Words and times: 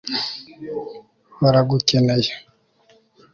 baragukeneye 1.41 2.31